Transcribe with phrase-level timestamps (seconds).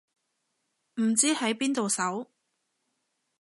[0.95, 2.25] 唔知喺邊度搜